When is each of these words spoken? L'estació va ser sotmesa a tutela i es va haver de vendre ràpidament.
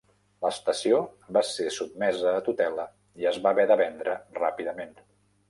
L'estació 0.43 1.01
va 1.37 1.43
ser 1.49 1.67
sotmesa 1.75 2.33
a 2.39 2.41
tutela 2.47 2.87
i 3.25 3.29
es 3.33 3.39
va 3.45 3.53
haver 3.53 3.69
de 3.75 3.79
vendre 3.85 4.19
ràpidament. 4.43 4.99